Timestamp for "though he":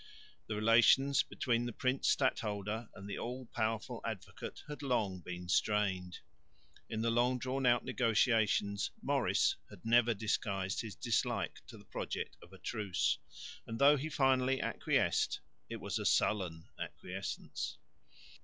13.77-14.09